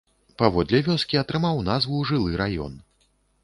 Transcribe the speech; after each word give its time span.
Паводле 0.41 0.79
вёскі 0.87 1.21
атрымаў 1.23 1.61
назву 1.69 2.03
жылы 2.13 2.31
раён. 2.45 2.73